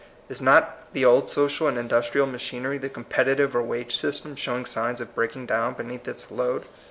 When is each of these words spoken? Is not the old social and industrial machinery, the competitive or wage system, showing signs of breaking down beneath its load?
Is 0.29 0.41
not 0.41 0.91
the 0.93 1.05
old 1.05 1.29
social 1.29 1.67
and 1.67 1.77
industrial 1.77 2.25
machinery, 2.25 2.79
the 2.79 2.89
competitive 2.89 3.55
or 3.55 3.61
wage 3.61 3.95
system, 3.95 4.35
showing 4.35 4.65
signs 4.65 4.99
of 4.99 5.13
breaking 5.13 5.45
down 5.45 5.75
beneath 5.75 6.07
its 6.07 6.31
load? 6.31 6.63